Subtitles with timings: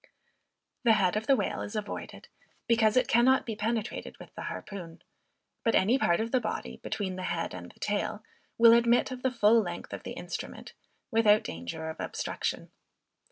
[0.83, 2.27] The head of the whale is avoided,
[2.65, 5.03] because it cannot be penetrated with the harpoon;
[5.63, 8.23] but any part of the body, between the head and the tail,
[8.57, 10.73] will admit of the full length of the instrument,
[11.11, 12.71] without danger of obstruction.